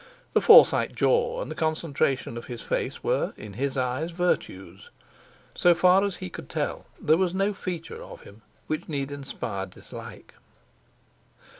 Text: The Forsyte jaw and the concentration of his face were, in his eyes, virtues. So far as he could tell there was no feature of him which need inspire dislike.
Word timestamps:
The 0.33 0.41
Forsyte 0.41 0.95
jaw 0.95 1.43
and 1.43 1.51
the 1.51 1.55
concentration 1.55 2.35
of 2.35 2.47
his 2.47 2.63
face 2.63 3.03
were, 3.03 3.33
in 3.37 3.53
his 3.53 3.77
eyes, 3.77 4.09
virtues. 4.09 4.89
So 5.53 5.75
far 5.75 6.03
as 6.03 6.15
he 6.15 6.27
could 6.27 6.49
tell 6.49 6.87
there 6.99 7.17
was 7.17 7.35
no 7.35 7.53
feature 7.53 8.01
of 8.01 8.21
him 8.21 8.41
which 8.65 8.89
need 8.89 9.11
inspire 9.11 9.67
dislike. 9.67 10.33